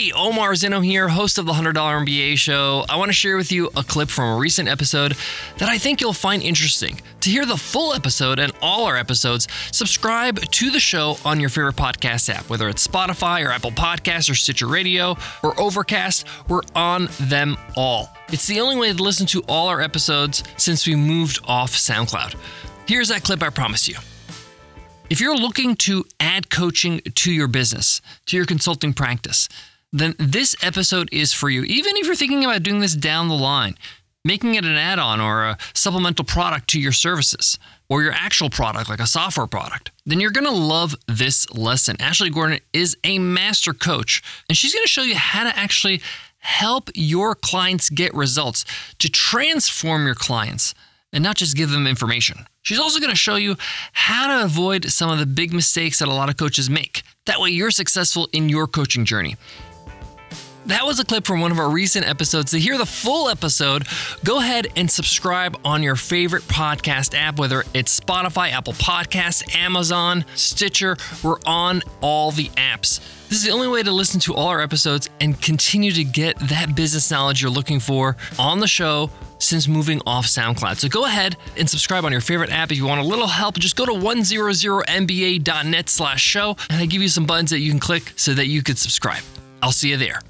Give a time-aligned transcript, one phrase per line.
[0.00, 2.86] Hey, Omar Zenhom here, host of the $100 MBA show.
[2.88, 5.14] I want to share with you a clip from a recent episode
[5.58, 7.02] that I think you'll find interesting.
[7.20, 11.50] To hear the full episode and all our episodes, subscribe to the show on your
[11.50, 16.26] favorite podcast app, whether it's Spotify or Apple Podcasts or Stitcher Radio or Overcast.
[16.48, 18.10] We're on them all.
[18.32, 22.36] It's the only way to listen to all our episodes since we moved off SoundCloud.
[22.88, 23.96] Here's that clip I promised you.
[25.10, 29.46] If you're looking to add coaching to your business, to your consulting practice,
[29.92, 31.62] then this episode is for you.
[31.64, 33.76] Even if you're thinking about doing this down the line,
[34.24, 38.50] making it an add on or a supplemental product to your services or your actual
[38.50, 41.96] product, like a software product, then you're to love this lesson.
[42.00, 46.00] Ashley Gordon is a master coach, and she's to show you how to actually
[46.38, 48.64] help your clients get results,
[48.98, 50.74] to transform your clients,
[51.12, 52.46] and not just give them information.
[52.62, 53.56] She's also going to show you
[53.92, 57.02] how to avoid some of the big mistakes that a lot of coaches make.
[57.26, 59.36] That way, you're successful in your coaching journey.
[60.66, 62.50] That was a clip from one of our recent episodes.
[62.50, 63.86] To hear the full episode,
[64.24, 70.24] go ahead and subscribe on your favorite podcast app, whether it's Spotify, Apple Podcasts, Amazon,
[70.34, 70.98] Stitcher.
[71.24, 73.00] We're on all the apps.
[73.28, 76.38] This is the only way to listen to all our episodes and continue to get
[76.40, 80.76] that business knowledge you're looking for on the show since moving off SoundCloud.
[80.76, 82.70] So go ahead and subscribe on your favorite app.
[82.70, 87.00] If you want a little help, just go to 100mba.net slash show and I give
[87.00, 89.22] you some buttons that you can click so that you could subscribe.
[89.62, 90.20] I'll see you there.